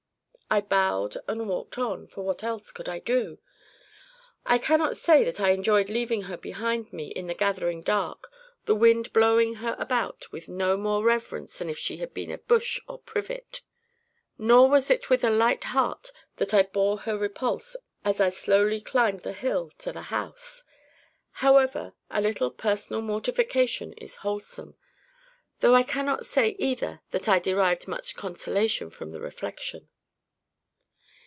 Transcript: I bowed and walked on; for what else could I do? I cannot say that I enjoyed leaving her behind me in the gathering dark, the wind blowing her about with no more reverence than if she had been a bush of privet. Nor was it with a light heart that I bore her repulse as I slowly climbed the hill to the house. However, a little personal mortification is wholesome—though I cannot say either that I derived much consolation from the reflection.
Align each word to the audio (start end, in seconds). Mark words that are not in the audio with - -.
I 0.53 0.59
bowed 0.59 1.15
and 1.29 1.47
walked 1.47 1.77
on; 1.77 2.07
for 2.07 2.23
what 2.23 2.43
else 2.43 2.71
could 2.73 2.89
I 2.89 2.99
do? 2.99 3.39
I 4.45 4.57
cannot 4.57 4.97
say 4.97 5.23
that 5.23 5.39
I 5.39 5.51
enjoyed 5.51 5.87
leaving 5.89 6.23
her 6.23 6.35
behind 6.35 6.91
me 6.91 7.07
in 7.07 7.27
the 7.27 7.33
gathering 7.33 7.81
dark, 7.81 8.29
the 8.65 8.75
wind 8.75 9.13
blowing 9.13 9.53
her 9.63 9.77
about 9.79 10.29
with 10.33 10.49
no 10.49 10.75
more 10.75 11.05
reverence 11.05 11.57
than 11.59 11.69
if 11.69 11.77
she 11.77 11.99
had 11.99 12.13
been 12.13 12.29
a 12.31 12.37
bush 12.37 12.81
of 12.85 13.05
privet. 13.05 13.61
Nor 14.37 14.69
was 14.69 14.91
it 14.91 15.09
with 15.09 15.23
a 15.23 15.29
light 15.29 15.63
heart 15.63 16.11
that 16.35 16.53
I 16.53 16.63
bore 16.63 16.97
her 16.97 17.17
repulse 17.17 17.77
as 18.03 18.19
I 18.19 18.29
slowly 18.29 18.81
climbed 18.81 19.21
the 19.21 19.31
hill 19.31 19.69
to 19.77 19.93
the 19.93 20.01
house. 20.11 20.65
However, 21.31 21.93
a 22.09 22.19
little 22.19 22.51
personal 22.51 23.01
mortification 23.01 23.93
is 23.93 24.17
wholesome—though 24.17 25.73
I 25.75 25.83
cannot 25.83 26.25
say 26.25 26.57
either 26.59 26.99
that 27.11 27.29
I 27.29 27.39
derived 27.39 27.87
much 27.87 28.17
consolation 28.17 28.89
from 28.89 29.11
the 29.11 29.21
reflection. 29.21 29.87